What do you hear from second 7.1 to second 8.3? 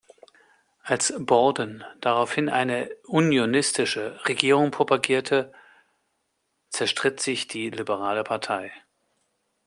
sich die Liberale